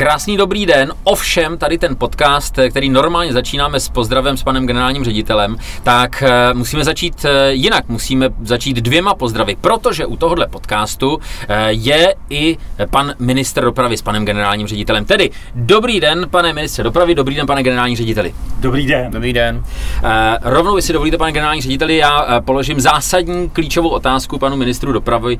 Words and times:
Krásný 0.00 0.36
dobrý 0.36 0.66
den, 0.66 0.92
ovšem 1.04 1.58
tady 1.58 1.78
ten 1.78 1.96
podcast, 1.96 2.58
který 2.70 2.88
normálně 2.88 3.32
začínáme 3.32 3.80
s 3.80 3.88
pozdravem 3.88 4.36
s 4.36 4.42
panem 4.42 4.66
generálním 4.66 5.04
ředitelem, 5.04 5.56
tak 5.82 6.22
eh, 6.22 6.54
musíme 6.54 6.84
začít 6.84 7.24
eh, 7.24 7.52
jinak, 7.52 7.88
musíme 7.88 8.28
začít 8.42 8.76
dvěma 8.76 9.14
pozdravy, 9.14 9.56
protože 9.60 10.06
u 10.06 10.16
tohohle 10.16 10.46
podcastu 10.46 11.18
eh, 11.48 11.66
je 11.70 12.14
i 12.30 12.58
pan 12.90 13.14
minister 13.18 13.64
dopravy 13.64 13.96
s 13.96 14.02
panem 14.02 14.24
generálním 14.24 14.66
ředitelem. 14.66 15.04
Tedy 15.04 15.30
dobrý 15.54 16.00
den, 16.00 16.26
pane 16.30 16.52
ministře 16.52 16.82
dopravy, 16.82 17.14
dobrý 17.14 17.34
den, 17.34 17.46
pane 17.46 17.62
generální 17.62 17.96
řediteli. 17.96 18.34
Dobrý 18.58 18.86
den. 18.86 19.12
Dobrý 19.12 19.32
den. 19.32 19.64
Rovnou, 20.42 20.74
vy 20.74 20.82
si 20.82 20.92
dovolíte, 20.92 21.18
pane 21.18 21.32
generální 21.32 21.62
řediteli, 21.62 21.96
já 21.96 22.40
položím 22.40 22.80
zásadní 22.80 23.50
klíčovou 23.50 23.88
otázku 23.88 24.38
panu 24.38 24.56
ministru 24.56 24.92
dopravy. 24.92 25.38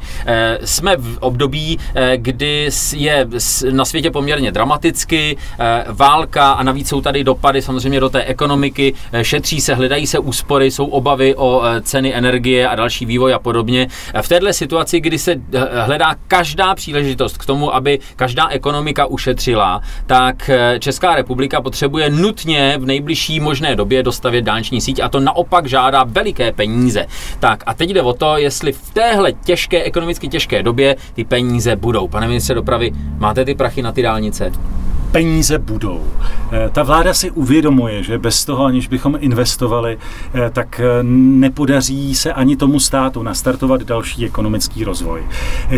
Jsme 0.64 0.96
v 0.96 1.18
období, 1.20 1.78
kdy 2.16 2.70
je 2.94 3.28
na 3.70 3.84
světě 3.84 4.10
poměrně 4.10 4.49
poměrně 4.50 4.60
dramaticky, 4.60 5.36
eh, 5.58 5.84
válka 5.88 6.52
a 6.52 6.62
navíc 6.62 6.88
jsou 6.88 7.00
tady 7.00 7.24
dopady 7.24 7.62
samozřejmě 7.62 8.00
do 8.00 8.08
té 8.10 8.24
ekonomiky, 8.24 8.94
eh, 9.12 9.24
šetří 9.24 9.60
se, 9.60 9.74
hledají 9.74 10.06
se 10.06 10.18
úspory, 10.18 10.70
jsou 10.70 10.86
obavy 10.86 11.34
o 11.34 11.62
eh, 11.64 11.80
ceny 11.80 12.14
energie 12.14 12.68
a 12.68 12.74
další 12.74 13.06
vývoj 13.06 13.34
a 13.34 13.38
podobně. 13.38 13.88
V 14.22 14.28
této 14.28 14.52
situaci, 14.52 15.00
kdy 15.00 15.18
se 15.18 15.36
hledá 15.84 16.14
každá 16.28 16.74
příležitost 16.74 17.38
k 17.38 17.46
tomu, 17.46 17.74
aby 17.74 17.98
každá 18.16 18.48
ekonomika 18.48 19.06
ušetřila, 19.06 19.80
tak 20.06 20.50
Česká 20.78 21.14
republika 21.14 21.60
potřebuje 21.60 22.10
nutně 22.10 22.78
v 22.78 22.86
nejbližší 22.86 23.40
možné 23.40 23.76
době 23.76 24.02
dostavět 24.02 24.42
dálniční 24.42 24.80
síť 24.80 25.00
a 25.00 25.08
to 25.08 25.20
naopak 25.20 25.66
žádá 25.66 26.04
veliké 26.04 26.52
peníze. 26.52 27.06
Tak 27.40 27.62
a 27.66 27.74
teď 27.74 27.90
jde 27.90 28.02
o 28.02 28.12
to, 28.12 28.36
jestli 28.36 28.72
v 28.72 28.90
téhle 28.90 29.32
těžké, 29.32 29.82
ekonomicky 29.82 30.28
těžké 30.28 30.62
době 30.62 30.96
ty 31.14 31.24
peníze 31.24 31.76
budou. 31.76 32.08
Pane 32.08 32.28
ministře 32.28 32.54
dopravy, 32.54 32.92
máte 33.18 33.44
ty 33.44 33.54
prachy 33.54 33.82
na 33.82 33.92
ty 33.92 34.02
dálnice? 34.02 34.39
Peníze 34.40 34.79
peníze 35.12 35.58
budou. 35.58 36.04
Eh, 36.52 36.70
ta 36.72 36.82
vláda 36.82 37.14
si 37.14 37.30
uvědomuje, 37.30 38.02
že 38.02 38.18
bez 38.18 38.44
toho, 38.44 38.64
aniž 38.64 38.88
bychom 38.88 39.16
investovali, 39.20 39.98
eh, 40.34 40.50
tak 40.50 40.80
eh, 40.80 41.02
nepodaří 41.02 42.14
se 42.14 42.32
ani 42.32 42.56
tomu 42.56 42.80
státu 42.80 43.22
nastartovat 43.22 43.82
další 43.82 44.24
ekonomický 44.24 44.84
rozvoj. 44.84 45.22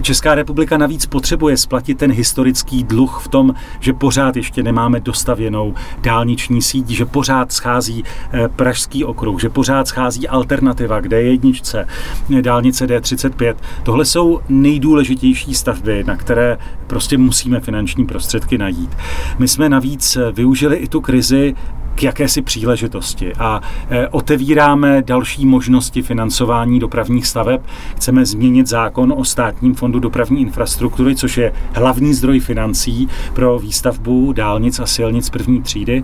Česká 0.03 0.35
republika 0.35 0.77
navíc 0.77 1.07
potřebuje 1.07 1.57
splatit 1.57 1.99
ten 1.99 2.13
historický 2.13 2.85
dluh 2.85 3.21
v 3.25 3.29
tom, 3.29 3.55
že 3.81 3.93
pořád 3.93 4.37
ještě 4.37 4.63
nemáme 4.63 5.01
dostavěnou 5.01 5.75
dálniční 6.01 6.63
síť, 6.63 6.89
že 6.89 7.05
pořád 7.05 7.53
schází 7.53 8.05
Pražský 8.57 9.05
okruh, 9.05 9.41
že 9.41 9.49
pořád 9.49 9.89
schází 9.89 10.29
alternativa 10.29 11.01
k 11.01 11.07
D1, 11.07 11.87
dálnice 12.41 12.87
D35. 12.87 13.55
Tohle 13.83 14.05
jsou 14.05 14.41
nejdůležitější 14.49 15.55
stavby, 15.55 16.05
na 16.07 16.17
které 16.17 16.59
prostě 16.87 17.19
musíme 17.19 17.61
finanční 17.61 18.07
prostředky 18.07 18.59
najít. 18.59 18.91
My 19.39 19.49
jsme 19.49 19.69
navíc 19.69 20.19
využili 20.33 20.77
i 20.77 20.89
tu 20.89 21.01
krizi 21.01 21.55
k 21.95 22.03
jakési 22.03 22.43
příležitosti 22.43 23.33
a 23.39 23.61
e, 23.91 24.09
otevíráme 24.09 25.03
další 25.03 25.47
možnosti 25.47 26.03
financování 26.03 26.79
dopravních 26.79 27.27
staveb. 27.27 27.61
Chceme 27.97 28.27
změnit 28.27 28.67
zákon 28.67 29.15
o 29.17 29.25
státním 29.25 29.75
fondu 29.75 29.99
dopravní 29.99 30.41
infrastruktury, 30.41 31.17
což 31.17 31.39
je 31.39 31.53
hlavní 31.73 32.15
zdroj 32.15 32.41
financí 32.41 33.09
pro 33.35 33.59
výstavbu 33.59 34.33
dálnic 34.33 34.81
a 34.81 34.87
silnic 34.87 35.31
první 35.31 35.63
třídy 35.63 36.03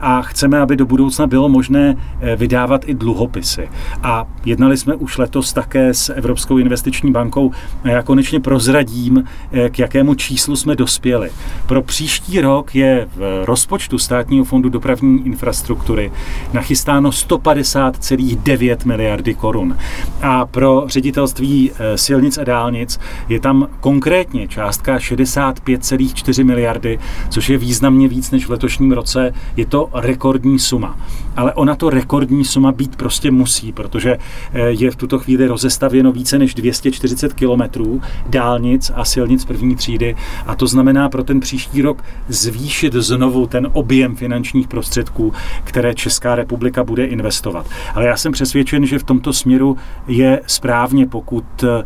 a 0.00 0.22
chceme, 0.22 0.60
aby 0.60 0.76
do 0.76 0.86
budoucna 0.86 1.26
bylo 1.26 1.48
možné 1.48 1.96
e, 2.20 2.36
vydávat 2.36 2.88
i 2.88 2.94
dluhopisy. 2.94 3.68
A 4.02 4.26
jednali 4.44 4.76
jsme 4.76 4.94
už 4.94 5.18
letos 5.18 5.52
také 5.52 5.94
s 5.94 6.14
Evropskou 6.14 6.58
investiční 6.58 7.12
bankou 7.12 7.50
a 7.84 7.88
já 7.88 8.02
konečně 8.02 8.40
prozradím, 8.40 9.24
e, 9.52 9.70
k 9.70 9.78
jakému 9.78 10.14
číslu 10.14 10.56
jsme 10.56 10.76
dospěli. 10.76 11.30
Pro 11.66 11.82
příští 11.82 12.40
rok 12.40 12.74
je 12.74 13.08
v 13.16 13.44
rozpočtu 13.44 13.98
státního 13.98 14.44
fondu 14.44 14.68
dopravní 14.68 15.09
dopravní 15.10 15.26
infrastruktury 15.26 16.12
nachystáno 16.52 17.10
150,9 17.10 18.86
miliardy 18.86 19.34
korun. 19.34 19.76
A 20.22 20.46
pro 20.46 20.84
ředitelství 20.86 21.70
eh, 21.70 21.98
silnic 21.98 22.38
a 22.38 22.44
dálnic 22.44 23.00
je 23.28 23.40
tam 23.40 23.68
konkrétně 23.80 24.48
částka 24.48 24.98
65,4 24.98 26.44
miliardy, 26.44 26.98
což 27.28 27.48
je 27.48 27.58
významně 27.58 28.08
víc 28.08 28.30
než 28.30 28.46
v 28.46 28.50
letošním 28.50 28.92
roce. 28.92 29.32
Je 29.56 29.66
to 29.66 29.90
rekordní 29.94 30.58
suma. 30.58 30.96
Ale 31.36 31.54
ona 31.54 31.74
to 31.76 31.90
rekordní 31.90 32.44
suma 32.44 32.72
být 32.72 32.96
prostě 32.96 33.30
musí, 33.30 33.72
protože 33.72 34.18
eh, 34.52 34.70
je 34.70 34.90
v 34.90 34.96
tuto 34.96 35.18
chvíli 35.18 35.46
rozestavěno 35.46 36.12
více 36.12 36.38
než 36.38 36.54
240 36.54 37.32
kilometrů 37.32 38.02
dálnic 38.26 38.92
a 38.94 39.04
silnic 39.04 39.44
první 39.44 39.76
třídy 39.76 40.16
a 40.46 40.54
to 40.54 40.66
znamená 40.66 41.08
pro 41.08 41.24
ten 41.24 41.40
příští 41.40 41.82
rok 41.82 42.04
zvýšit 42.28 42.92
znovu 42.92 43.46
ten 43.46 43.68
objem 43.72 44.16
finančních 44.16 44.68
prostředků 44.68 44.99
prostředků, 45.00 45.32
které 45.64 45.94
Česká 45.94 46.34
republika 46.34 46.84
bude 46.84 47.04
investovat. 47.04 47.66
Ale 47.94 48.06
já 48.06 48.16
jsem 48.16 48.32
přesvědčen, 48.32 48.86
že 48.86 48.98
v 48.98 49.04
tomto 49.04 49.32
směru 49.32 49.76
je 50.08 50.40
správně, 50.46 51.06
pokud 51.06 51.44
eh, 51.64 51.84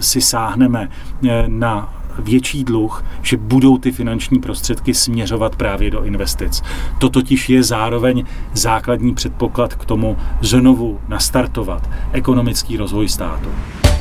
si 0.00 0.20
sáhneme 0.20 0.88
eh, 1.28 1.44
na 1.46 1.94
větší 2.18 2.64
dluh, 2.64 3.04
že 3.22 3.36
budou 3.36 3.78
ty 3.78 3.92
finanční 3.92 4.40
prostředky 4.40 4.94
směřovat 4.94 5.56
právě 5.56 5.90
do 5.90 6.04
investic. 6.04 6.62
To 6.98 7.08
totiž 7.08 7.48
je 7.48 7.62
zároveň 7.62 8.24
základní 8.52 9.14
předpoklad 9.14 9.74
k 9.74 9.84
tomu 9.84 10.16
znovu 10.40 10.98
nastartovat 11.08 11.90
ekonomický 12.12 12.76
rozvoj 12.76 13.08
státu. 13.08 13.48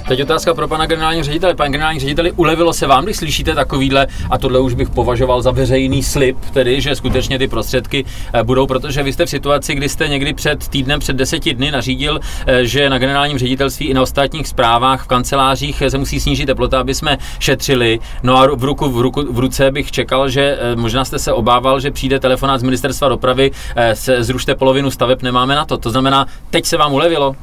Teď 0.10 0.22
otázka 0.22 0.54
pro 0.54 0.68
pana 0.68 0.86
generálního 0.86 1.24
ředitele. 1.24 1.56
Pan 1.56 1.72
generální 1.72 2.00
řediteli, 2.00 2.32
ulevilo 2.32 2.74
se 2.74 2.88
vám, 2.88 3.04
když 3.04 3.18
slyšíte 3.18 3.56
takovýhle, 3.56 4.08
a 4.30 4.38
tohle 4.38 4.60
už 4.60 4.74
bych 4.74 4.90
považoval 4.90 5.42
za 5.42 5.52
veřejný 5.52 6.04
slib, 6.04 6.38
tedy, 6.54 6.82
že 6.82 6.96
skutečně 6.96 7.40
ty 7.40 7.48
prostředky 7.48 8.06
eh, 8.34 8.44
budou, 8.44 8.68
protože 8.68 9.04
vy 9.04 9.14
jste 9.14 9.26
v 9.26 9.30
situaci, 9.30 9.76
kdy 9.76 9.90
jste 9.90 10.08
někdy 10.08 10.34
před 10.34 10.68
týdnem, 10.68 11.00
před 11.00 11.16
deseti 11.16 11.54
dny 11.54 11.72
nařídil, 11.72 12.20
eh, 12.48 12.66
že 12.66 12.90
na 12.90 12.98
generálním 12.98 13.38
ředitelství 13.38 13.86
i 13.86 13.94
na 13.94 14.02
ostatních 14.02 14.48
zprávách 14.48 15.04
v 15.04 15.08
kancelářích 15.08 15.84
se 15.90 15.98
musí 15.98 16.20
snížit 16.20 16.46
teplota, 16.46 16.80
aby 16.80 16.96
jsme 16.96 17.18
šetřili. 17.40 18.00
No 18.24 18.38
a 18.38 18.48
v 18.56 18.64
ruku 18.64 18.90
v, 18.90 19.02
ruku, 19.02 19.34
v 19.34 19.40
ruce 19.40 19.72
bych 19.72 19.92
čekal, 19.92 20.30
že 20.30 20.58
eh, 20.60 20.76
možná 20.76 21.06
jste 21.06 21.20
se 21.20 21.34
obával, 21.34 21.80
že 21.80 21.92
přijde 21.92 22.20
telefonát 22.20 22.60
z 22.60 22.64
ministerstva 22.64 23.10
dopravy, 23.10 23.52
se 23.94 24.24
zrušte 24.24 24.56
polovinu 24.56 24.92
staveb, 24.92 25.22
nemáme 25.22 25.56
na 25.56 25.66
to. 25.66 25.78
To 25.78 25.90
znamená, 25.90 26.26
teď 26.50 26.66
se 26.66 26.78
vám 26.78 26.94
ulevilo? 26.94 27.36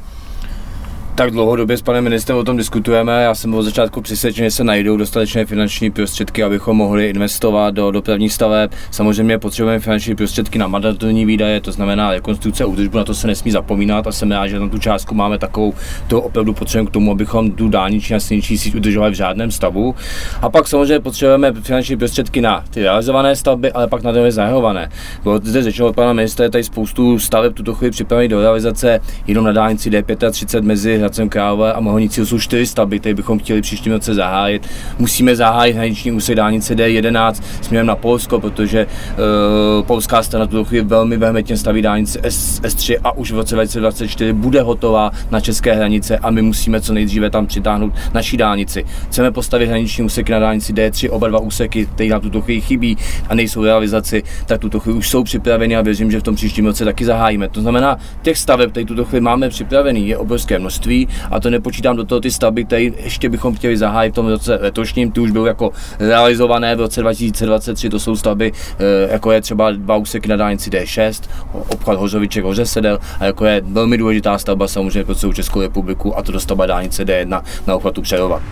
Tak 1.16 1.30
dlouhodobě 1.30 1.76
s 1.76 1.82
panem 1.82 2.04
ministrem 2.04 2.38
o 2.38 2.44
tom 2.44 2.56
diskutujeme. 2.56 3.22
Já 3.22 3.34
jsem 3.34 3.54
od 3.54 3.62
začátku 3.62 4.00
přesvědčen, 4.00 4.44
že 4.44 4.50
se 4.50 4.64
najdou 4.64 4.96
dostatečné 4.96 5.46
finanční 5.46 5.90
prostředky, 5.90 6.42
abychom 6.42 6.76
mohli 6.76 7.08
investovat 7.08 7.74
do 7.74 7.90
dopravních 7.90 8.32
staveb. 8.32 8.70
Samozřejmě 8.90 9.38
potřebujeme 9.38 9.80
finanční 9.80 10.16
prostředky 10.16 10.58
na 10.58 10.68
mandatorní 10.68 11.26
výdaje, 11.26 11.60
to 11.60 11.72
znamená 11.72 12.10
rekonstrukce 12.10 12.64
a 12.64 12.66
údržbu, 12.66 12.98
na 12.98 13.04
to 13.04 13.14
se 13.14 13.26
nesmí 13.26 13.50
zapomínat 13.50 14.06
a 14.06 14.12
jsem 14.12 14.30
rád, 14.30 14.46
že 14.46 14.60
na 14.60 14.68
tu 14.68 14.78
částku 14.78 15.14
máme 15.14 15.38
takovou, 15.38 15.74
to 16.08 16.22
opravdu 16.22 16.54
potřebujeme 16.54 16.90
k 16.90 16.92
tomu, 16.92 17.10
abychom 17.10 17.50
tu 17.50 17.68
dálniční 17.68 18.16
a 18.16 18.20
silniční 18.20 18.58
síť 18.58 18.74
udržovali 18.74 19.12
v 19.12 19.14
žádném 19.14 19.50
stavu. 19.50 19.94
A 20.42 20.48
pak 20.48 20.68
samozřejmě 20.68 21.00
potřebujeme 21.00 21.52
finanční 21.52 21.96
prostředky 21.96 22.40
na 22.40 22.64
ty 22.70 22.82
realizované 22.82 23.36
stavby, 23.36 23.72
ale 23.72 23.86
pak 23.86 24.02
na 24.02 24.12
ty 24.12 24.18
zahajované. 24.32 24.90
Bylo 25.22 25.40
zde 25.42 25.62
řečeno 25.62 25.88
od 25.88 25.94
pana 25.94 26.12
ministra, 26.12 26.44
je 26.44 26.50
tady 26.50 26.64
spoustu 26.64 27.18
staveb 27.18 27.54
tuto 27.54 27.74
chvíli 27.74 27.90
připravených 27.90 28.30
do 28.30 28.40
realizace, 28.40 29.00
jenom 29.26 29.44
na 29.44 29.52
dálnici 29.52 29.90
D35 29.90 30.62
mezi 30.62 31.05
Hradcem 31.06 31.28
Králové 31.28 31.72
a 31.72 31.80
Mohonicí 31.80 32.26
jsou 32.26 32.38
čtyři 32.38 32.66
stavby, 32.66 33.00
které 33.00 33.14
bychom 33.14 33.38
chtěli 33.38 33.62
příštím 33.62 33.92
roce 33.92 34.14
zahájit. 34.14 34.68
Musíme 34.98 35.36
zahájit 35.36 35.76
hraniční 35.76 36.12
úsek 36.12 36.36
dálnice 36.36 36.74
D11 36.74 37.42
směrem 37.62 37.86
na 37.86 37.96
Polsko, 37.96 38.40
protože 38.40 38.86
uh, 38.86 39.86
polská 39.86 40.22
strana 40.22 40.46
tuto 40.46 40.64
chvíli 40.64 40.84
velmi 40.84 41.16
vehementně 41.16 41.56
staví 41.56 41.82
dálnici 41.82 42.18
S, 42.22 42.60
S3 42.60 42.98
a 43.04 43.16
už 43.16 43.32
v 43.32 43.36
roce 43.36 43.54
2024 43.54 44.32
bude 44.32 44.62
hotová 44.62 45.10
na 45.30 45.40
české 45.40 45.74
hranice 45.74 46.18
a 46.18 46.30
my 46.30 46.42
musíme 46.42 46.80
co 46.80 46.92
nejdříve 46.92 47.30
tam 47.30 47.46
přitáhnout 47.46 47.92
naší 48.14 48.36
dálnici. 48.36 48.84
Chceme 49.06 49.30
postavit 49.30 49.66
hraniční 49.66 50.04
úseky 50.04 50.32
na 50.32 50.38
dálnici 50.38 50.72
D3, 50.72 51.08
oba 51.10 51.28
dva 51.28 51.38
úseky, 51.38 51.86
které 51.86 52.10
na 52.10 52.20
tuto 52.20 52.40
chvíli 52.40 52.60
chybí 52.60 52.96
a 53.28 53.34
nejsou 53.34 53.64
realizaci, 53.64 54.22
tak 54.46 54.60
tuto 54.60 54.80
chvíli 54.80 54.98
už 54.98 55.08
jsou 55.08 55.24
připraveny 55.24 55.76
a 55.76 55.82
věřím, 55.82 56.10
že 56.10 56.20
v 56.20 56.22
tom 56.22 56.34
příštím 56.34 56.66
roce 56.66 56.84
taky 56.84 57.04
zahájíme. 57.04 57.48
To 57.48 57.60
znamená, 57.60 57.98
těch 58.22 58.38
staveb, 58.38 58.70
které 58.70 58.86
tuto 58.86 59.04
chvíli 59.04 59.20
máme 59.20 59.48
připravený, 59.48 60.08
je 60.08 60.16
obrovské 60.16 60.58
množství 60.58 60.95
množství 61.04 61.08
a 61.30 61.40
to 61.40 61.50
nepočítám 61.50 61.96
do 61.96 62.04
toho 62.04 62.20
ty 62.20 62.30
stavby, 62.30 62.64
které 62.64 62.82
ještě 62.82 63.28
bychom 63.28 63.54
chtěli 63.54 63.76
zahájit 63.76 64.12
v 64.12 64.14
tom 64.14 64.26
roce 64.26 64.58
letošním, 64.62 65.10
ty 65.10 65.20
už 65.20 65.30
byly 65.30 65.48
jako 65.48 65.72
realizované 65.98 66.76
v 66.76 66.80
roce 66.80 67.00
2023, 67.00 67.88
to 67.88 68.00
jsou 68.00 68.16
stavby, 68.16 68.52
eh, 68.78 69.12
jako 69.12 69.32
je 69.32 69.40
třeba 69.40 69.72
dva 69.72 69.96
úseky 69.96 70.28
na 70.28 70.36
dálnici 70.36 70.70
D6, 70.70 71.28
obchod 71.52 71.98
Hořoviček, 71.98 72.44
Hoře 72.44 72.66
Sedel 72.66 72.98
a 73.20 73.24
jako 73.24 73.44
je 73.44 73.62
velmi 73.64 73.98
důležitá 73.98 74.38
stavba 74.38 74.68
samozřejmě 74.68 75.04
pro 75.04 75.14
celou 75.14 75.32
Českou 75.32 75.60
republiku 75.60 76.18
a 76.18 76.22
to 76.22 76.32
dostavba 76.32 76.66
dálnice 76.66 77.04
D1 77.04 77.42
na 77.66 77.76
obchvatu 77.76 78.02
Přerova. 78.02 78.42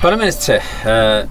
Pane 0.00 0.16
ministře, 0.16 0.60
eh, 0.84 1.28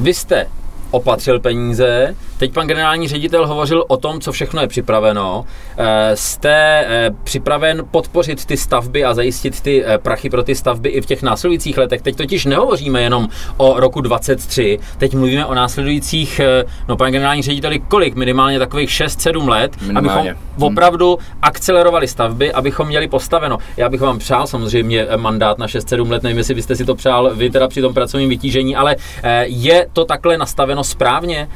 vy 0.00 0.14
jste 0.14 0.46
opatřil 0.90 1.40
peníze, 1.40 2.14
teď 2.38 2.52
pan 2.52 2.66
generální 2.66 3.08
ředitel 3.08 3.46
hovořil 3.46 3.84
o 3.88 3.96
tom, 3.96 4.20
co 4.20 4.32
všechno 4.32 4.60
je 4.60 4.68
připraveno. 4.68 5.44
Eh, 5.78 6.16
jste 6.16 6.84
eh, 6.88 7.10
připraven 7.24 7.82
podpořit 7.90 8.44
ty 8.44 8.56
stavby 8.56 9.04
a 9.04 9.14
zajistit 9.14 9.60
ty 9.60 9.84
eh, 9.84 9.98
prachy 9.98 10.30
pro 10.30 10.42
ty 10.42 10.54
stavby 10.54 10.88
i 10.88 11.00
v 11.00 11.06
těch 11.06 11.22
následujících 11.22 11.78
letech? 11.78 12.02
Teď 12.02 12.16
totiž 12.16 12.44
nehovoříme 12.44 13.02
jenom 13.02 13.28
o 13.56 13.80
roku 13.80 14.00
23, 14.00 14.78
teď 14.98 15.14
mluvíme 15.14 15.46
o 15.46 15.54
následujících, 15.54 16.40
no 16.88 16.96
pane 16.96 17.10
generální 17.10 17.42
řediteli, 17.42 17.78
kolik? 17.78 18.14
Minimálně 18.14 18.58
takových 18.58 18.90
6-7 18.90 19.48
let, 19.48 19.76
minimálně. 19.80 20.30
abychom 20.30 20.66
opravdu 20.72 21.18
akcelerovali 21.42 22.08
stavby, 22.08 22.52
abychom 22.52 22.88
měli 22.88 23.08
postaveno. 23.08 23.58
Já 23.76 23.88
bych 23.88 24.00
vám 24.00 24.18
přál 24.18 24.46
samozřejmě 24.46 25.06
mandát 25.16 25.58
na 25.58 25.66
6-7 25.66 26.10
let, 26.10 26.22
nevím, 26.22 26.38
jestli 26.38 26.54
byste 26.54 26.76
si 26.76 26.84
to 26.84 26.94
přál 26.94 27.34
vy 27.34 27.50
teda 27.50 27.68
při 27.68 27.80
tom 27.80 27.94
pracovním 27.94 28.28
vytížení, 28.28 28.76
ale 28.76 28.96
je 29.44 29.86
to 29.92 30.04
takhle 30.04 30.38
nastaveno 30.38 30.84
správně? 30.84 31.48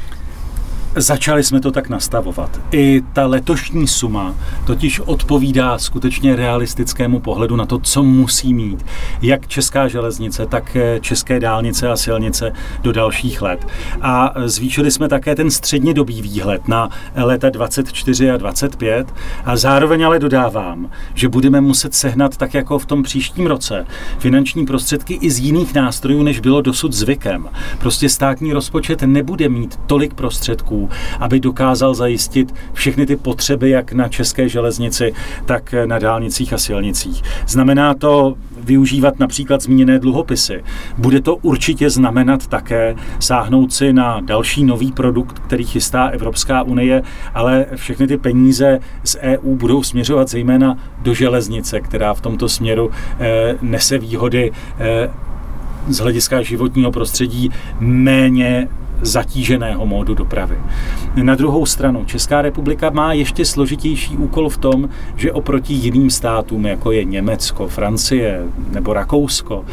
Začali 0.97 1.45
jsme 1.45 1.61
to 1.61 1.71
tak 1.71 1.89
nastavovat. 1.89 2.61
I 2.73 3.03
ta 3.13 3.27
letošní 3.27 3.89
suma 3.89 4.35
totiž 4.67 5.01
odpovídá 5.01 5.79
skutečně 5.79 6.37
realistickému 6.37 7.21
pohledu 7.21 7.57
na 7.57 7.67
to, 7.67 7.79
co 7.79 8.03
musí 8.03 8.55
mít 8.55 8.87
jak 9.23 9.47
česká 9.47 9.89
železnice, 9.89 10.47
tak 10.47 10.77
eh, 10.77 11.01
české 11.01 11.41
dálnice 11.41 11.89
a 11.89 11.97
silnice 11.97 12.53
do 12.83 12.93
dalších 12.93 13.43
let. 13.43 13.67
A 14.01 14.35
zvýšili 14.45 14.91
jsme 14.91 15.09
také 15.09 15.35
ten 15.35 15.51
střednědobý 15.51 16.23
výhled 16.23 16.69
na 16.69 16.91
leta 17.15 17.51
24 17.51 18.31
a 18.31 18.37
25 18.37 19.15
a 19.45 19.57
zároveň 19.57 20.07
ale 20.07 20.19
dodávám, 20.19 20.91
že 21.15 21.29
budeme 21.29 21.61
muset 21.61 21.95
sehnat 21.95 22.37
tak 22.37 22.55
jako 22.55 22.79
v 22.79 22.87
tom 22.87 23.03
příštím 23.03 23.47
roce 23.47 23.87
finanční 24.19 24.67
prostředky 24.67 25.15
i 25.15 25.31
z 25.31 25.39
jiných 25.39 25.75
nástrojů, 25.75 26.23
než 26.23 26.41
bylo 26.41 26.61
dosud 26.61 26.93
zvykem. 26.93 27.49
Prostě 27.79 28.09
státní 28.09 28.53
rozpočet 28.53 29.03
nebude 29.03 29.49
mít 29.49 29.81
tolik 29.87 30.15
prostředků, 30.15 30.80
aby 31.19 31.41
dokázal 31.41 31.95
zajistit 31.95 32.55
všechny 32.73 33.07
ty 33.07 33.17
potřeby, 33.17 33.71
jak 33.71 33.93
na 33.93 34.09
české 34.09 34.49
železnici, 34.49 35.13
tak 35.45 35.75
na 35.87 35.99
dálnicích 35.99 36.53
a 36.53 36.59
silnicích. 36.59 37.23
Znamená 37.47 37.95
to 37.95 38.35
využívat 38.65 39.19
například 39.19 39.63
zmíněné 39.63 39.99
dluhopisy. 39.99 40.65
Bude 40.99 41.21
to 41.21 41.37
určitě 41.37 41.91
znamenat 41.91 42.47
také 42.47 42.97
sáhnout 43.19 43.73
si 43.73 43.93
na 43.93 44.21
další 44.21 44.65
nový 44.65 44.93
produkt, 44.93 45.39
který 45.39 45.65
chystá 45.65 46.07
Evropská 46.07 46.63
unie, 46.63 47.03
ale 47.35 47.67
všechny 47.75 48.07
ty 48.07 48.17
peníze 48.17 48.81
z 49.05 49.17
EU 49.21 49.57
budou 49.57 49.83
směřovat 49.83 50.29
zejména 50.29 50.79
do 50.99 51.15
železnice, 51.15 51.81
která 51.81 52.15
v 52.15 52.21
tomto 52.21 52.49
směru 52.49 52.91
eh, 53.21 53.57
nese 53.63 53.99
výhody 53.99 54.53
eh, 54.79 55.11
z 55.89 55.99
hlediska 55.99 56.43
životního 56.43 56.93
prostředí 56.93 57.51
méně 57.81 58.69
zatíženého 59.03 59.87
módu 59.87 60.15
dopravy. 60.15 60.59
Na 61.23 61.35
druhou 61.35 61.67
stranu 61.67 62.05
Česká 62.05 62.43
republika 62.43 62.91
má 62.91 63.13
ještě 63.13 63.45
složitější 63.45 64.17
úkol 64.17 64.49
v 64.49 64.59
tom, 64.59 64.89
že 65.17 65.33
oproti 65.33 65.75
jiným 65.75 66.11
státům, 66.11 66.67
jako 66.67 66.93
je 66.93 67.05
Německo, 67.05 67.69
Francie 67.69 68.41
nebo 68.73 68.93
Rakousko, 68.93 69.65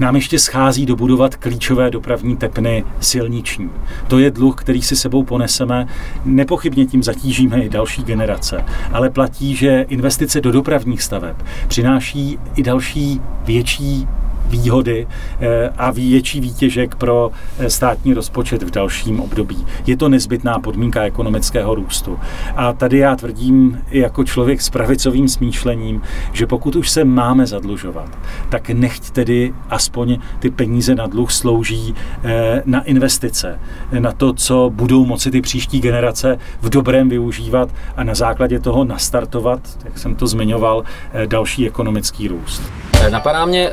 nám 0.00 0.14
ještě 0.14 0.38
schází 0.38 0.86
dobudovat 0.86 1.36
klíčové 1.36 1.90
dopravní 1.90 2.36
tepny 2.36 2.84
silniční. 3.00 3.70
To 4.08 4.18
je 4.18 4.30
dluh, 4.30 4.54
který 4.54 4.82
si 4.82 4.96
sebou 4.96 5.22
poneseme. 5.22 5.86
Nepochybně 6.24 6.86
tím 6.86 7.02
zatížíme 7.02 7.62
i 7.62 7.68
další 7.68 8.02
generace, 8.02 8.64
ale 8.92 9.10
platí, 9.10 9.56
že 9.56 9.86
investice 9.88 10.40
do 10.40 10.52
dopravních 10.52 11.02
staveb 11.02 11.36
přináší 11.68 12.38
i 12.56 12.62
další 12.62 13.20
větší 13.44 14.08
výhody 14.48 15.06
eh, 15.40 15.70
a 15.76 15.90
větší 15.90 16.40
výtěžek 16.40 16.94
pro 16.94 17.30
eh, 17.58 17.70
státní 17.70 18.14
rozpočet 18.14 18.62
v 18.62 18.70
dalším 18.70 19.20
období. 19.20 19.66
Je 19.86 19.96
to 19.96 20.08
nezbytná 20.08 20.58
podmínka 20.58 21.02
ekonomického 21.02 21.74
růstu. 21.74 22.18
A 22.56 22.72
tady 22.72 22.98
já 22.98 23.16
tvrdím 23.16 23.80
jako 23.90 24.24
člověk 24.24 24.60
s 24.60 24.70
pravicovým 24.70 25.28
smýšlením, 25.28 26.02
že 26.32 26.46
pokud 26.46 26.76
už 26.76 26.90
se 26.90 27.04
máme 27.04 27.46
zadlužovat, 27.46 28.18
tak 28.48 28.70
nechť 28.70 29.10
tedy 29.10 29.54
aspoň 29.70 30.18
ty 30.38 30.50
peníze 30.50 30.94
na 30.94 31.06
dluh 31.06 31.32
slouží 31.32 31.94
eh, 32.24 32.62
na 32.66 32.82
investice, 32.82 33.60
na 33.98 34.12
to, 34.12 34.32
co 34.32 34.70
budou 34.74 35.06
moci 35.06 35.30
ty 35.30 35.40
příští 35.40 35.80
generace 35.80 36.38
v 36.60 36.68
dobrém 36.68 37.08
využívat 37.08 37.68
a 37.96 38.04
na 38.04 38.14
základě 38.14 38.60
toho 38.60 38.84
nastartovat, 38.84 39.60
jak 39.84 39.98
jsem 39.98 40.14
to 40.14 40.26
zmiňoval, 40.26 40.84
další 41.26 41.66
ekonomický 41.66 42.28
růst. 42.28 42.62
Napadá 43.10 43.46
mě 43.46 43.70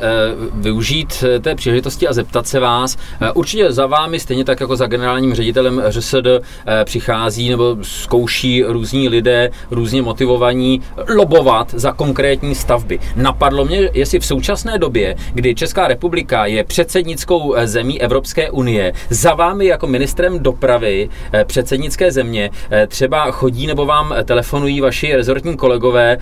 využít 0.54 1.24
eh, 1.26 1.40
té 1.40 1.54
příležitosti 1.54 2.08
a 2.08 2.12
zeptat 2.12 2.46
se 2.46 2.60
vás. 2.60 2.96
Eh, 3.20 3.32
určitě 3.32 3.72
za 3.72 3.86
vámi, 3.86 4.20
stejně 4.20 4.44
tak 4.44 4.60
jako 4.60 4.76
za 4.76 4.86
generálním 4.86 5.34
ředitelem 5.34 5.82
ŘSD, 5.88 6.26
eh, 6.66 6.84
přichází 6.84 7.50
nebo 7.50 7.76
zkouší 7.82 8.62
různí 8.62 9.08
lidé, 9.08 9.50
různě 9.70 10.02
motivovaní, 10.02 10.82
lobovat 11.16 11.74
za 11.74 11.92
konkrétní 11.92 12.54
stavby. 12.54 12.98
Napadlo 13.16 13.64
mě, 13.64 13.90
jestli 13.92 14.20
v 14.20 14.26
současné 14.26 14.78
době, 14.78 15.14
kdy 15.34 15.54
Česká 15.54 15.88
republika 15.88 16.46
je 16.46 16.64
předsednickou 16.64 17.54
zemí 17.64 18.02
Evropské 18.02 18.50
unie, 18.50 18.92
za 19.10 19.34
vámi 19.34 19.66
jako 19.66 19.86
ministrem 19.86 20.38
dopravy 20.38 21.08
předsednické 21.44 22.12
země 22.12 22.50
třeba 22.88 23.30
chodí 23.30 23.66
nebo 23.66 23.86
vám 23.86 24.14
telefonují 24.24 24.80
vaši 24.80 25.16
rezortní 25.16 25.56
kolegové 25.56 26.18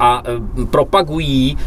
a 0.00 0.22
propagují 0.70 1.58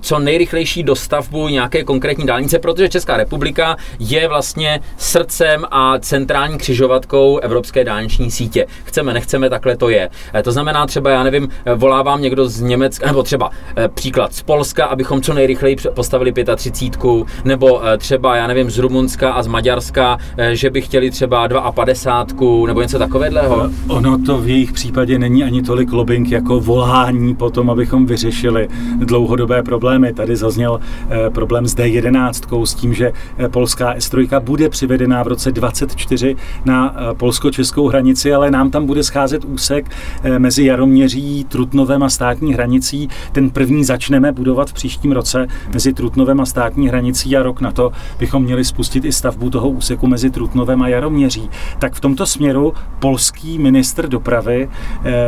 co 0.00 0.18
nejrychlejší 0.18 0.82
dostavbu 0.82 1.24
stavbu 1.24 1.48
nějaké 1.48 1.84
konkrétní 1.84 2.26
dálnice, 2.26 2.58
protože 2.58 2.88
Česká 2.88 3.16
republika 3.16 3.76
je 3.98 4.28
vlastně 4.28 4.80
srdcem 4.96 5.64
a 5.70 5.98
centrální 5.98 6.58
křižovatkou 6.58 7.38
evropské 7.38 7.84
dálniční 7.84 8.30
sítě. 8.30 8.66
Chceme, 8.84 9.14
nechceme, 9.14 9.50
takhle 9.50 9.76
to 9.76 9.88
je. 9.88 10.10
Eh, 10.34 10.42
to 10.42 10.52
znamená 10.52 10.86
třeba, 10.86 11.10
já 11.10 11.22
nevím, 11.22 11.48
eh, 11.64 11.74
volávám 11.74 12.22
někdo 12.22 12.48
z 12.48 12.60
Německa, 12.60 13.06
nebo 13.06 13.22
třeba 13.22 13.50
eh, 13.76 13.88
příklad 13.88 14.34
z 14.34 14.42
Polska, 14.42 14.84
abychom 14.84 15.22
co 15.22 15.34
nejrychleji 15.34 15.76
postavili 15.94 16.32
35, 16.56 17.24
nebo 17.44 17.80
třeba, 17.98 18.36
já 18.36 18.46
nevím, 18.46 18.70
z 18.70 18.78
Rumunska 18.78 19.32
a 19.32 19.42
z 19.42 19.46
Maďarska, 19.46 20.18
že 20.52 20.70
by 20.70 20.80
chtěli 20.80 21.10
třeba 21.10 21.48
52, 21.72 22.66
nebo 22.66 22.82
něco 22.82 22.98
takového. 22.98 23.70
Ono 23.88 24.18
to 24.26 24.38
v 24.38 24.48
jejich 24.48 24.72
případě 24.72 25.18
není 25.18 25.44
ani 25.44 25.62
tolik 25.62 25.92
lobbying 25.92 26.30
jako 26.30 26.60
volání 26.60 27.34
potom, 27.34 27.70
abychom 27.70 28.06
vyřešili 28.06 28.68
dlouhodobé 28.98 29.62
problémy. 29.62 29.83
Tady 30.14 30.36
zazněl 30.36 30.80
Eh, 31.10 31.30
problém 31.30 31.66
s 31.66 31.74
D11, 31.74 32.64
s 32.64 32.74
tím, 32.74 32.94
že 32.94 33.12
eh, 33.38 33.48
polská 33.48 33.94
S3 33.94 34.40
bude 34.40 34.68
přivedená 34.68 35.22
v 35.22 35.26
roce 35.26 35.52
24 35.52 36.36
na 36.64 36.94
eh, 36.96 37.14
polsko-českou 37.14 37.88
hranici, 37.88 38.34
ale 38.34 38.50
nám 38.50 38.70
tam 38.70 38.86
bude 38.86 39.02
scházet 39.02 39.44
úsek 39.44 39.90
mezi 40.38 40.64
Jaroměří, 40.64 41.44
Trutnovem 41.44 42.02
a 42.02 42.08
státní 42.08 42.54
hranicí. 42.54 43.08
Ten 43.32 43.50
první 43.50 43.84
začneme 43.84 44.32
budovat 44.32 44.70
v 44.70 44.72
příštím 44.72 45.12
roce 45.12 45.46
mezi 45.74 45.92
Trutnovem 45.92 46.40
a 46.40 46.46
státní 46.46 46.88
hranicí 46.88 47.36
a 47.36 47.42
rok 47.42 47.60
na 47.60 47.72
to 47.72 47.92
bychom 48.18 48.42
měli 48.42 48.64
spustit 48.64 49.04
i 49.04 49.12
stavbu 49.12 49.50
toho 49.50 49.68
úseku 49.68 50.06
mezi 50.06 50.30
Trutnovem 50.30 50.82
a 50.82 50.88
Jaroměří. 50.88 51.50
Tak 51.78 51.94
v 51.94 52.00
tomto 52.00 52.26
směru 52.26 52.74
polský 52.98 53.58
ministr 53.58 54.08
dopravy 54.08 54.68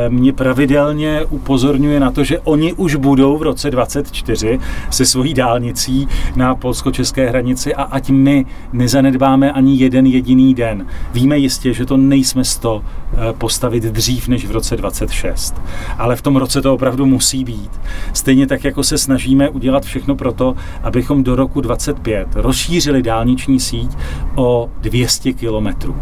mě 0.09 0.33
pravidelně 0.33 1.25
upozorňuje 1.31 2.01
na 2.01 2.11
to, 2.11 2.25
že 2.25 2.39
oni 2.41 2.73
už 2.73 2.95
budou 2.95 3.39
v 3.39 3.43
roce 3.43 3.71
24 3.71 4.46
se 4.91 5.07
svojí 5.07 5.35
dálnicí 5.35 6.09
na 6.37 6.55
polsko-české 6.55 7.29
hranici 7.29 7.75
a 7.75 7.83
ať 7.83 8.11
my 8.11 8.47
nezanedbáme 8.73 9.53
ani 9.53 9.76
jeden 9.76 10.07
jediný 10.07 10.55
den. 10.55 10.87
Víme 11.12 11.38
jistě, 11.38 11.73
že 11.73 11.87
to 11.87 11.97
nejsme 11.97 12.45
z 12.45 12.57
to 12.57 12.83
eh, 12.83 13.33
postavit 13.38 13.85
dřív 13.85 14.29
než 14.29 14.47
v 14.47 14.50
roce 14.50 14.76
26. 14.76 15.62
Ale 15.99 16.17
v 16.17 16.23
tom 16.23 16.37
roce 16.37 16.62
to 16.62 16.75
opravdu 16.75 17.07
musí 17.07 17.45
být. 17.45 17.71
Stejně 18.12 18.47
tak, 18.47 18.65
jako 18.65 18.85
se 18.85 18.99
snažíme 18.99 19.49
udělat 19.49 19.85
všechno 19.85 20.17
pro 20.17 20.33
to, 20.33 20.55
abychom 20.83 21.25
do 21.25 21.37
roku 21.37 21.61
25 21.61 22.29
rozšířili 22.35 23.03
dálniční 23.03 23.61
síť 23.61 23.91
o 24.35 24.71
200 24.81 25.33
kilometrů. 25.33 25.97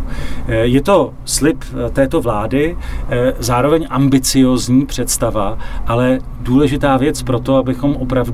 Eh, 0.49 0.57
je 0.57 0.83
to 0.83 1.15
slib 1.25 1.65
eh, 1.65 1.91
této 1.91 2.21
vlády, 2.21 2.77
zároveň 3.39 3.87
ambiciozní 3.91 4.87
představa, 4.87 5.59
ale 5.87 6.19
důležitá 6.41 6.97
věc 6.97 7.23
pro 7.23 7.41
to, 7.41 7.57
abychom 7.57 7.97
opravdu 7.97 8.34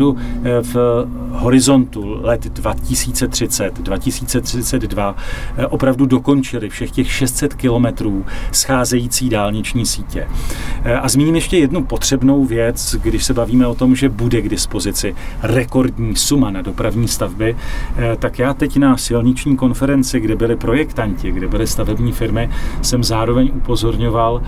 v 0.63 1.07
horizontu 1.31 2.19
let 2.23 2.45
2030, 2.45 3.79
2032 3.81 5.17
eh, 5.57 5.67
opravdu 5.67 6.07
dokončili 6.07 6.69
všech 6.69 6.91
těch 6.91 7.13
600 7.13 7.55
kilometrů 7.55 8.25
scházející 8.53 9.29
dálniční 9.29 9.87
sítě. 9.87 10.29
Eh, 10.85 10.95
a 10.95 11.09
zmíním 11.09 11.35
ještě 11.35 11.59
jednu 11.59 11.85
potřebnou 11.85 12.45
věc, 12.45 12.97
když 13.03 13.25
se 13.25 13.35
bavíme 13.35 13.67
o 13.67 13.75
tom, 13.75 13.97
že 13.97 14.09
bude 14.09 14.43
k 14.43 14.49
dispozici 14.49 15.15
rekordní 15.43 16.17
suma 16.17 16.51
na 16.51 16.63
dopravní 16.63 17.09
stavby, 17.09 17.57
eh, 17.97 18.17
tak 18.19 18.39
já 18.39 18.55
teď 18.55 18.77
na 18.77 18.97
silniční 18.97 19.57
konferenci, 19.57 20.21
kde 20.21 20.37
byli 20.37 20.57
projektanti, 20.57 21.33
kde 21.33 21.49
byly 21.49 21.67
stavební 21.67 22.13
firmy, 22.13 22.51
jsem 22.83 23.05
zároveň 23.05 23.51
upozorňoval, 23.55 24.43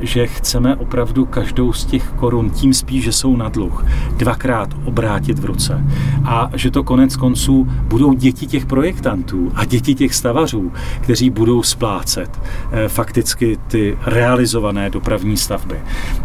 že 0.00 0.26
chceme 0.26 0.76
opravdu 0.76 1.26
každou 1.26 1.72
z 1.72 1.84
těch 1.84 2.08
korun, 2.16 2.50
tím 2.50 2.74
spíš, 2.74 3.04
že 3.04 3.12
jsou 3.12 3.36
na 3.36 3.48
dluh, 3.48 3.84
dvakrát 4.16 4.68
obrátit 4.84 5.38
v 5.38 5.44
ruce 5.44 5.84
a 6.24 6.50
že 6.54 6.70
to 6.70 6.84
konec 6.84 7.16
konců 7.16 7.68
budou 7.82 8.12
děti 8.12 8.46
těch 8.46 8.66
projektantů 8.66 9.52
a 9.54 9.64
děti 9.64 9.94
těch 9.94 10.14
stavařů, 10.14 10.72
kteří 11.00 11.30
budou 11.30 11.62
splácet 11.62 12.40
eh, 12.72 12.88
fakticky 12.88 13.58
ty 13.68 13.98
realizované 14.06 14.90
dopravní 14.90 15.36
stavby. 15.36 15.76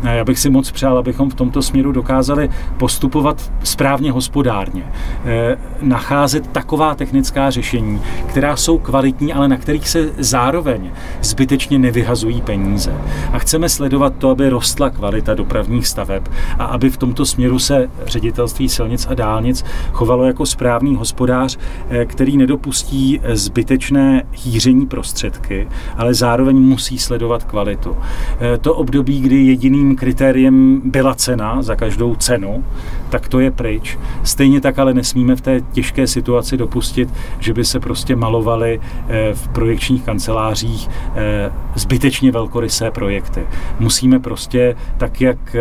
Já 0.03 0.25
bych 0.25 0.39
si 0.39 0.49
moc 0.49 0.71
přál, 0.71 0.97
abychom 0.97 1.29
v 1.29 1.33
tomto 1.33 1.61
směru 1.61 1.91
dokázali 1.91 2.49
postupovat 2.77 3.51
správně 3.63 4.11
hospodárně, 4.11 4.83
eh, 5.25 5.57
nacházet 5.81 6.47
taková 6.47 6.95
technická 6.95 7.49
řešení, 7.49 8.01
která 8.27 8.55
jsou 8.55 8.77
kvalitní, 8.77 9.33
ale 9.33 9.47
na 9.47 9.57
kterých 9.57 9.89
se 9.89 10.09
zároveň 10.17 10.91
zbytečně 11.21 11.79
nevyhazují 11.79 12.41
peníze. 12.41 12.93
A 13.33 13.39
chceme 13.39 13.69
sledovat 13.69 14.13
to, 14.17 14.29
aby 14.29 14.49
rostla 14.49 14.89
kvalita 14.89 15.33
dopravních 15.33 15.87
staveb 15.87 16.23
a 16.59 16.65
aby 16.65 16.89
v 16.89 16.97
tomto 16.97 17.25
směru 17.25 17.59
se 17.59 17.89
ředitelství 18.47 18.69
silnic 18.69 19.07
a 19.09 19.13
dálnic 19.13 19.65
chovalo 19.91 20.25
jako 20.25 20.45
správný 20.45 20.95
hospodář, 20.95 21.57
eh, 21.89 22.05
který 22.05 22.37
nedopustí 22.37 23.19
zbytečné 23.33 24.23
hýření 24.31 24.85
prostředky, 24.85 25.67
ale 25.97 26.13
zároveň 26.13 26.57
musí 26.57 26.97
sledovat 26.97 27.43
kvalitu. 27.43 27.95
Eh, 28.39 28.57
to 28.57 28.75
období, 28.75 29.21
kdy 29.21 29.35
jediným 29.35 29.95
kritériem 29.95 30.81
byla 30.85 31.15
cena 31.15 31.61
za 31.61 31.75
každou 31.75 32.15
cenu, 32.15 32.63
tak 33.09 33.27
to 33.27 33.39
je 33.39 33.51
pryč. 33.51 33.97
Stejně 34.23 34.61
tak 34.61 34.79
ale 34.79 34.93
nesmíme 34.93 35.35
v 35.35 35.41
té 35.41 35.61
těžké 35.71 36.07
situaci 36.07 36.57
dopustit, 36.57 37.09
že 37.39 37.53
by 37.53 37.65
se 37.65 37.79
prostě 37.79 38.15
malovaly 38.15 38.79
eh, 38.79 39.33
v 39.33 39.47
projekčních 39.47 40.03
kancelářích 40.03 40.89
zbytečně 41.75 42.31
velkorysé 42.31 42.91
projekty. 42.91 43.47
Musíme 43.79 44.19
prostě 44.19 44.75
tak, 44.97 45.21
jak 45.21 45.55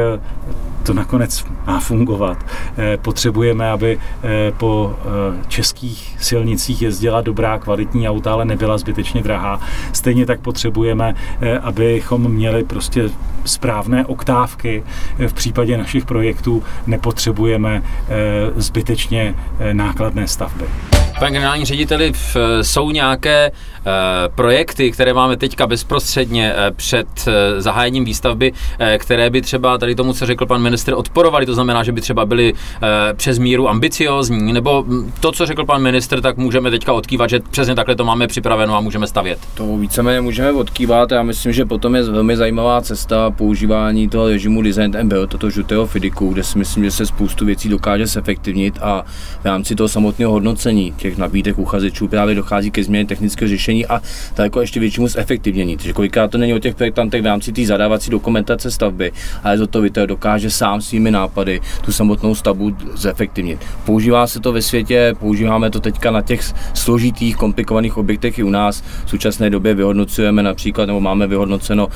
to 0.86 0.94
nakonec 0.94 1.44
má 1.66 1.80
fungovat. 1.80 2.38
Eh, 2.78 2.96
potřebujeme, 2.96 3.70
aby 3.70 3.98
eh, 3.98 4.52
po 4.52 4.96
eh, 4.98 5.44
českých 5.48 6.16
silnicích 6.20 6.82
jezdila 6.82 7.20
dobrá, 7.20 7.58
kvalitní 7.58 8.08
auta, 8.08 8.32
ale 8.32 8.44
nebyla 8.44 8.78
zbytečně 8.78 9.22
drahá. 9.22 9.60
Stejně 9.92 10.26
tak 10.26 10.40
potřebujeme, 10.40 11.14
abychom 11.62 12.32
měli 12.32 12.64
prostě 12.64 13.10
správné 13.44 14.06
oktávky. 14.06 14.82
V 15.26 15.32
případě 15.32 15.78
našich 15.78 16.04
projektů 16.04 16.62
nepotřebujeme 16.86 17.82
zbytečně 18.56 19.34
nákladné 19.72 20.28
stavby. 20.28 20.64
Pane 21.18 21.30
generální 21.30 21.64
řediteli, 21.64 22.12
jsou 22.62 22.90
nějaké 22.90 23.52
projekty, 24.34 24.90
které 24.90 25.14
máme 25.14 25.36
teďka 25.36 25.66
bezprostředně 25.66 26.54
před 26.76 27.06
zahájením 27.58 28.04
výstavby, 28.04 28.52
které 28.98 29.30
by 29.30 29.42
třeba 29.42 29.78
tady 29.78 29.94
tomu, 29.94 30.12
co 30.12 30.26
řekl 30.26 30.46
pan 30.46 30.62
ministr, 30.62 30.94
odporovali, 30.94 31.46
to 31.46 31.54
znamená, 31.54 31.82
že 31.82 31.92
by 31.92 32.00
třeba 32.00 32.26
byli 32.26 32.54
přes 33.16 33.38
míru 33.38 33.68
ambiciozní, 33.68 34.52
nebo 34.52 34.84
to, 35.20 35.32
co 35.32 35.46
řekl 35.46 35.64
pan 35.64 35.82
ministr, 35.82 36.20
tak 36.20 36.36
můžeme 36.36 36.70
teďka 36.70 36.92
odkývat, 36.92 37.30
že 37.30 37.40
přesně 37.50 37.74
takhle 37.74 37.94
to 37.94 38.04
máme 38.04 38.26
připraveno 38.26 38.76
a 38.76 38.80
můžeme 38.80 39.06
stavět. 39.06 39.38
To 39.54 39.76
víceméně 39.76 40.20
můžeme 40.20 40.52
odkývat, 40.52 41.12
já 41.12 41.22
myslím, 41.22 41.52
že 41.52 41.64
potom 41.64 41.96
je 41.96 42.02
velmi 42.02 42.36
zajímavá 42.36 42.80
cesta 42.80 43.30
používání 43.30 44.08
toho 44.08 44.28
režimu 44.28 44.62
Design 44.62 44.96
and 44.96 45.14
toto 45.28 45.50
žlutého 45.50 45.86
Fidiku, 45.86 46.28
kde 46.28 46.44
si 46.44 46.58
myslím, 46.58 46.84
že 46.84 46.90
se 46.90 47.06
spoustu 47.06 47.44
věcí 47.44 47.68
dokáže 47.68 48.06
zefektivnit 48.06 48.78
a 48.82 49.04
v 49.42 49.44
rámci 49.44 49.74
toho 49.74 49.88
samotného 49.88 50.32
hodnocení 50.32 50.94
těch 50.96 51.05
nabídek 51.18 51.58
uchazečů 51.58 52.08
právě 52.08 52.34
dochází 52.34 52.70
ke 52.70 52.84
změně 52.84 53.06
technického 53.06 53.48
řešení 53.48 53.86
a 53.86 54.02
daleko 54.36 54.60
ještě 54.60 54.80
většímu 54.80 55.08
zefektivnění. 55.08 55.76
Takže 55.76 55.92
kolikrát 55.92 56.30
to 56.30 56.38
není 56.38 56.54
o 56.54 56.58
těch 56.58 56.74
projektantech 56.74 57.22
v 57.22 57.26
rámci 57.26 57.52
té 57.52 57.66
zadávací 57.66 58.10
dokumentace 58.10 58.70
stavby, 58.70 59.12
ale 59.42 59.66
to 59.66 60.06
dokáže 60.06 60.50
sám 60.50 60.80
svými 60.80 61.10
nápady 61.10 61.60
tu 61.84 61.92
samotnou 61.92 62.34
stavbu 62.34 62.76
zefektivnit. 62.94 63.60
Používá 63.84 64.26
se 64.26 64.40
to 64.40 64.52
ve 64.52 64.62
světě, 64.62 65.14
používáme 65.18 65.70
to 65.70 65.80
teďka 65.80 66.10
na 66.10 66.22
těch 66.22 66.40
složitých, 66.74 67.36
komplikovaných 67.36 67.96
objektech 67.96 68.38
i 68.38 68.42
u 68.42 68.50
nás. 68.50 68.82
V 69.04 69.10
současné 69.10 69.50
době 69.50 69.74
vyhodnocujeme 69.74 70.42
například, 70.42 70.86
nebo 70.86 71.00
máme 71.00 71.26
vyhodnoceno 71.26 71.88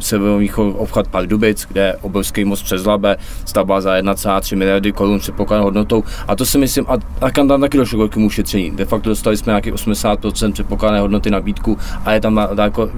severovýchod 0.00 0.74
obchod 0.78 1.08
Pardubic, 1.08 1.66
kde 1.68 1.80
je 1.80 1.96
obrovský 1.96 2.44
most 2.44 2.62
přes 2.62 2.84
Labe, 2.84 3.16
stavba 3.44 3.80
za 3.80 3.96
1,3 3.96 4.56
miliardy 4.56 4.92
korun 4.92 5.18
předpokládanou 5.18 5.64
hodnotou. 5.64 6.04
A 6.28 6.36
to 6.36 6.46
si 6.46 6.58
myslím, 6.58 6.84
a, 6.88 6.96
a 7.20 7.30
tam 7.30 7.60
taky 7.60 7.78
došlo 7.78 8.08
k 8.08 8.16
velkému 8.24 8.26
ušetření. 8.26 8.70
De 8.70 8.84
facto 8.84 9.08
dostali 9.08 9.36
jsme 9.36 9.50
nějakých 9.50 9.74
80% 9.74 10.52
předpokládané 10.52 11.00
hodnoty 11.00 11.30
nabídku 11.30 11.78
a 12.04 12.12
je 12.12 12.20
tam 12.20 12.40
daleko 12.54 12.90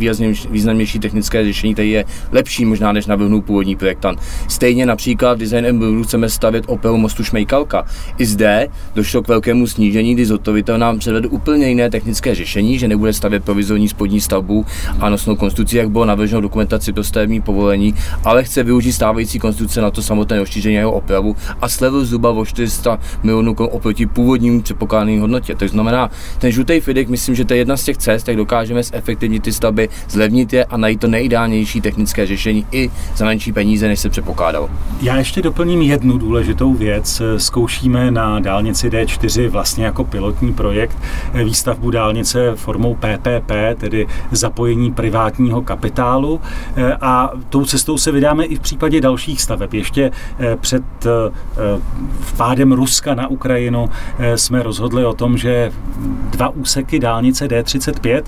významnější 0.50 0.99
technické 0.99 1.45
řešení, 1.45 1.75
které 1.75 1.88
je 1.88 2.04
lepší 2.33 2.64
možná 2.64 2.92
než 2.92 3.06
navrhnul 3.06 3.42
původní 3.42 3.76
projektant. 3.76 4.21
Stejně 4.49 4.87
například 4.87 5.35
v 5.35 5.38
Design 5.38 5.66
and 5.66 6.06
chceme 6.06 6.28
stavět 6.28 6.64
opět 6.66 6.92
mostu 6.92 7.25
Šmejkalka. 7.25 7.87
I 8.18 8.26
zde 8.26 8.68
došlo 8.95 9.23
k 9.23 9.28
velkému 9.28 9.66
snížení, 9.66 10.14
kdy 10.14 10.26
zhotovitel 10.26 10.78
nám 10.78 10.99
předvedl 10.99 11.28
úplně 11.30 11.68
jiné 11.68 11.90
technické 11.90 12.35
řešení, 12.35 12.78
že 12.78 12.88
nebude 12.88 13.12
stavět 13.12 13.45
provizorní 13.45 13.88
spodní 13.88 14.21
stavbu 14.21 14.66
a 15.00 15.11
nosnou 15.11 15.37
konstrukci, 15.37 15.76
jak 15.76 15.90
bylo 15.90 16.04
navrženo 16.04 16.40
dokumentaci 16.40 16.92
pro 16.92 17.04
stavební 17.04 17.42
povolení, 17.42 17.95
ale 18.25 18.45
chce 18.45 18.62
využít 18.62 18.92
stávající 18.92 19.38
konstrukce 19.38 19.80
na 19.80 19.90
to 19.90 20.02
samotné 20.02 20.38
rozšíření 20.38 20.75
jeho 20.75 20.92
opravu 20.92 21.37
a 21.62 21.68
slevil 21.68 22.04
zhruba 22.04 22.30
o 22.30 22.45
400 22.45 22.99
milionů 23.23 23.54
oproti 23.54 24.06
původním 24.06 24.62
předpokládaným 24.62 25.16
hodnotě. 25.21 25.55
To 25.55 25.69
znamená, 25.69 26.11
ten 26.39 26.53
žlutý 26.53 26.81
FIDIC, 26.81 27.09
myslím, 27.09 27.35
že 27.35 27.45
to 27.45 27.55
je 27.55 27.59
jedna 27.59 27.77
z 27.77 27.85
těch 27.85 27.97
cest, 27.97 28.29
jak 28.29 28.37
dokážeme 28.37 28.83
zefektivnit 28.83 29.43
ty 29.43 29.53
stavby, 29.53 29.89
zlevnit 30.09 30.53
je 30.53 30.65
a 30.65 30.77
najít 30.77 31.01
to 31.01 31.09
nejideálnější 31.09 31.81
technické 31.81 32.27
řešení 32.27 32.67
i 32.73 32.91
za 33.17 33.25
menší 33.25 33.53
peníze, 33.53 33.89
než 33.89 34.01
se 34.01 34.11
předpokládalo. 34.11 34.71
Já 35.01 35.17
ještě 35.17 35.43
doplním 35.43 35.83
jednu 35.83 36.19
důležitou 36.19 36.75
věc. 36.75 37.23
Zkoušíme 37.37 38.11
na 38.11 38.41
dálnici 38.41 38.91
D4 38.91 39.49
vlastně 39.49 39.85
jako 39.85 40.05
pilotní 40.05 40.53
projekt 40.53 40.99
výstavbu 41.45 41.91
dálnice 41.91 42.53
formou 42.55 42.95
PPP, 42.95 43.53
tedy 43.77 44.07
zapojení 44.31 44.93
privátního 44.93 45.63
kapitálu 45.63 46.41
a 47.01 47.31
tou 47.49 47.65
cestou 47.65 47.99
se 47.99 48.13
vydáme 48.13 48.45
i 48.45 48.57
v 48.57 48.61
případě 48.61 49.01
dalších 49.01 49.43
staveb. 49.43 49.75
Ještě 49.75 50.11
eh, 50.39 50.57
před 50.57 50.83
eh, 51.07 51.11
vpádem 52.21 52.73
Ruska 52.73 53.15
na 53.15 53.29
Ukrajinu 53.29 53.91
eh, 54.19 54.39
jsme 54.39 54.63
rozhodli 54.63 55.05
o 55.07 55.15
tom, 55.15 55.39
že 55.39 55.73
dva 56.31 56.49
úseky 56.49 56.99
dálnice 56.99 57.47
D35, 57.47 58.23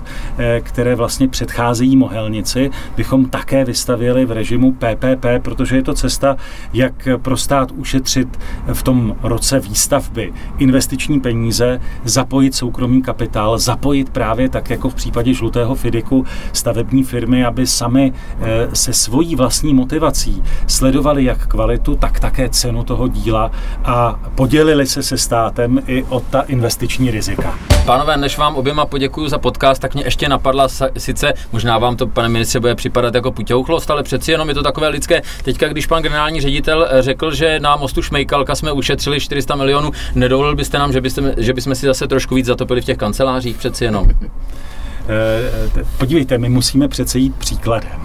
které 0.61 0.95
vlastně 0.95 1.27
předcházejí 1.27 1.97
Mohelnici, 1.97 2.71
bychom 2.97 3.25
také 3.25 3.65
vystavili 3.65 4.25
v 4.25 4.31
režimu 4.31 4.71
PPP, 4.71 5.25
protože 5.41 5.75
je 5.75 5.83
to 5.83 5.93
cesta, 5.93 6.37
jak 6.73 7.07
pro 7.21 7.37
stát 7.37 7.71
ušetřit 7.71 8.39
v 8.73 8.83
tom 8.83 9.15
roce 9.23 9.59
výstavby 9.59 10.33
investiční 10.57 11.19
peníze, 11.19 11.81
zapojit 12.03 12.55
soukromý 12.55 13.01
kapitál, 13.01 13.57
zapojit 13.57 14.09
právě 14.09 14.49
tak 14.49 14.69
jako 14.69 14.89
v 14.89 14.95
případě 14.95 15.33
žlutého 15.33 15.75
Fidiku 15.75 16.25
stavební 16.53 17.03
firmy, 17.03 17.45
aby 17.45 17.67
sami 17.67 18.13
eh, 18.41 18.67
se 18.73 18.93
svojí 18.93 19.35
vlastní 19.35 19.73
motivací 19.73 20.43
sledovali 20.67 21.23
jak 21.23 21.47
kvalitu, 21.47 21.95
tak 21.95 22.19
také 22.19 22.49
cenu 22.49 22.83
toho 22.83 23.07
díla 23.07 23.51
a 23.85 24.19
podělili 24.35 24.87
se 24.87 25.03
se 25.03 25.17
státem 25.17 25.81
i 25.87 26.03
o 26.03 26.19
ta 26.19 26.41
investiční 26.41 26.68
rizika. 27.11 27.59
Pánové, 27.85 28.17
než 28.17 28.37
vám 28.37 28.55
oběma 28.55 28.85
poděkuji 28.85 29.29
za 29.29 29.37
podcast, 29.37 29.81
tak 29.81 29.93
mě 29.93 30.03
ještě 30.03 30.29
napadla 30.29 30.67
sice, 30.97 31.33
možná 31.51 31.77
vám 31.77 31.95
to, 31.95 32.07
pane 32.07 32.29
ministře, 32.29 32.59
bude 32.59 32.75
připadat 32.75 33.15
jako 33.15 33.31
puťouchlost, 33.31 33.91
ale 33.91 34.03
přeci 34.03 34.31
jenom 34.31 34.49
je 34.49 34.55
to 34.55 34.63
takové 34.63 34.87
lidské. 34.87 35.21
Teďka, 35.43 35.67
když 35.67 35.85
pan 35.85 36.03
generální 36.03 36.41
ředitel 36.41 36.87
eh, 36.89 37.01
řekl, 37.01 37.33
že 37.33 37.59
na 37.59 37.75
mostu 37.75 38.01
Šmejkalka 38.01 38.55
jsme 38.55 38.71
ušetřili 38.71 39.19
400 39.19 39.55
milionů, 39.55 39.91
nedovolil 40.15 40.55
byste 40.55 40.79
nám, 40.79 40.93
že, 40.93 41.01
byste, 41.01 41.33
že 41.37 41.53
bychom 41.53 41.75
si 41.75 41.85
zase 41.85 42.07
trošku 42.07 42.35
víc 42.35 42.45
zatopili 42.45 42.81
v 42.81 42.85
těch 42.85 42.97
kancelářích 42.97 43.57
přeci 43.57 43.83
jenom? 43.83 44.09
Eh, 45.09 45.83
podívejte, 45.97 46.37
my 46.37 46.49
musíme 46.49 46.87
přece 46.87 47.19
jít 47.19 47.35
příkladem. 47.35 48.01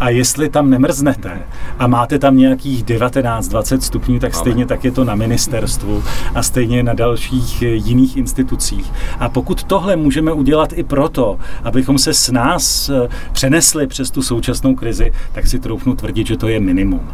A 0.00 0.08
jestli 0.08 0.48
tam 0.48 0.70
nemrznete 0.70 1.42
a 1.78 1.86
máte 1.86 2.18
tam 2.18 2.36
nějakých 2.36 2.84
19-20 2.84 3.78
stupňů, 3.80 4.18
tak 4.18 4.34
stejně 4.34 4.66
tak 4.66 4.84
je 4.84 4.90
to 4.90 5.04
na 5.04 5.14
ministerstvu 5.14 6.02
a 6.34 6.42
stejně 6.42 6.82
na 6.82 6.94
dalších 6.94 7.62
jiných 7.62 8.16
institucích. 8.16 8.92
A 9.18 9.28
pokud 9.28 9.64
tohle 9.64 9.96
můžeme 9.96 10.32
udělat 10.32 10.72
i 10.72 10.82
proto, 10.82 11.38
abychom 11.64 11.98
se 11.98 12.14
s 12.14 12.32
nás 12.32 12.88
eh, 12.88 13.08
přenesli 13.32 13.86
přes 13.86 14.10
tu 14.10 14.22
současnou 14.22 14.74
krizi, 14.74 15.12
tak 15.32 15.46
si 15.46 15.58
troufnu 15.58 15.94
tvrdit, 15.94 16.26
že 16.26 16.36
to 16.36 16.48
je 16.48 16.60
minimum. 16.60 17.08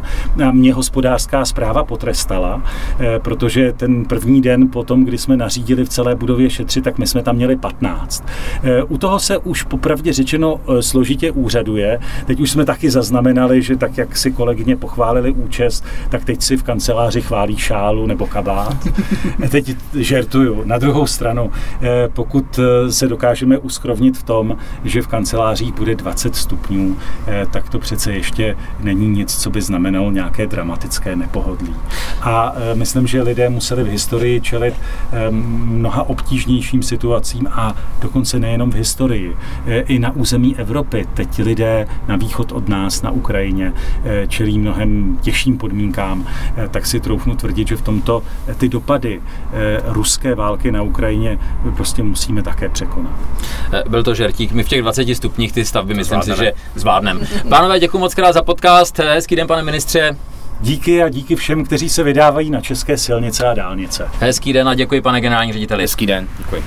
A 0.47 0.51
mě 0.51 0.73
hospodářská 0.73 1.45
zpráva 1.45 1.83
potrestala, 1.83 2.63
eh, 2.99 3.19
protože 3.19 3.73
ten 3.73 4.05
první 4.05 4.41
den 4.41 4.67
potom, 4.67 5.05
kdy 5.05 5.17
jsme 5.17 5.37
nařídili 5.37 5.85
v 5.85 5.89
celé 5.89 6.15
budově 6.15 6.49
šetřit, 6.49 6.83
tak 6.83 6.97
my 6.97 7.07
jsme 7.07 7.23
tam 7.23 7.35
měli 7.35 7.55
15. 7.55 8.23
U 8.87 8.97
toho 8.97 9.19
se 9.29 9.37
už 9.37 9.63
popravdě 9.63 10.13
řečeno 10.13 10.59
eh, 10.59 10.81
složitě 10.81 11.31
úřaduje. 11.31 11.99
Teď 12.25 12.39
už 12.39 12.51
jsme 12.51 12.65
taky 12.65 12.91
zaznamenali, 12.91 13.61
že 13.61 13.75
tak, 13.75 13.97
jak 13.97 14.17
si 14.17 14.31
kolegyně 14.31 14.75
pochválili 14.75 15.31
účest, 15.31 15.85
tak 16.09 16.25
teď 16.25 16.41
si 16.41 16.57
v 16.57 16.63
kanceláři 16.63 17.21
chválí 17.21 17.57
šálu 17.57 18.05
nebo 18.05 18.27
kabát. 18.27 18.77
teď 19.49 19.75
žertuju. 19.93 20.63
Na 20.65 20.77
druhou 20.77 21.07
stranu, 21.07 21.51
eh, 21.81 22.09
pokud 22.13 22.59
eh, 22.59 22.91
se 22.91 23.07
dokážeme 23.07 23.57
uskrovnit 23.57 24.17
v 24.17 24.23
tom, 24.23 24.57
že 24.83 25.01
v 25.01 25.07
kancelářích 25.07 25.73
bude 25.73 25.95
20 25.95 26.35
stupňů, 26.35 26.97
tak 27.51 27.69
to 27.69 27.79
přece 27.79 28.13
ještě 28.13 28.57
není 28.79 29.07
nic, 29.07 29.37
co 29.37 29.49
by 29.49 29.61
znamenalo 29.61 30.11
nějaké 30.11 30.47
dramatické 30.47 31.15
nepohodlí. 31.15 31.75
A 32.21 32.53
myslím, 32.73 33.07
že 33.07 33.21
lidé 33.21 33.49
museli 33.49 33.83
v 33.83 33.87
historii 33.87 34.41
čelit 34.41 34.73
mnoha 35.29 36.09
obtížnějším 36.09 36.83
situacím 36.83 37.47
a 37.51 37.75
dokonce 38.01 38.39
nejenom 38.39 38.71
v 38.71 38.75
historii, 38.75 39.08
e, 39.13 39.79
i 39.79 39.99
na 39.99 40.11
území 40.11 40.55
Evropy. 40.57 41.07
Teď 41.13 41.39
lidé 41.39 41.87
na 42.07 42.15
východ 42.15 42.51
od 42.51 42.69
nás, 42.69 43.01
na 43.01 43.11
Ukrajině, 43.11 43.73
e, 44.05 44.27
čelí 44.27 44.59
mnohem 44.59 45.17
těžším 45.21 45.57
podmínkám, 45.57 46.27
e, 46.57 46.67
tak 46.67 46.85
si 46.85 46.99
troufnu 46.99 47.35
tvrdit, 47.35 47.67
že 47.67 47.75
v 47.75 47.81
tomto 47.81 48.23
ty 48.57 48.69
dopady 48.69 49.21
ruské 49.85 50.35
války 50.35 50.71
na 50.71 50.81
Ukrajině 50.81 51.39
prostě 51.75 52.03
musíme 52.03 52.41
také 52.41 52.69
překonat. 52.69 53.13
Byl 53.89 54.03
to 54.03 54.15
žertík. 54.15 54.51
My 54.51 54.63
v 54.63 54.67
těch 54.67 54.81
20 54.81 55.15
stupních 55.15 55.51
ty 55.51 55.65
stavby 55.65 55.93
myslím 55.93 56.21
si, 56.21 56.31
že 56.37 56.53
zvládneme. 56.75 57.19
Pánové, 57.49 57.79
děkuji 57.79 57.97
moc 57.97 58.15
krát 58.15 58.31
za 58.31 58.41
podcast. 58.41 58.99
Hezký 58.99 59.35
den, 59.35 59.47
pane 59.47 59.63
ministře. 59.63 60.15
Díky 60.61 61.03
a 61.03 61.09
díky 61.09 61.35
všem, 61.35 61.65
kteří 61.65 61.89
se 61.89 62.03
vydávají 62.03 62.49
na 62.49 62.61
české 62.61 62.97
silnice 62.97 63.47
a 63.47 63.53
dálnice. 63.53 64.07
Hezký 64.19 64.53
den 64.53 64.69
a 64.69 64.75
děkuji, 64.75 65.01
pane 65.01 65.21
generální 65.21 65.53
řediteli. 65.53 65.83
Hezký 65.83 66.05
den. 66.05 66.27
Děkuji. 66.37 66.63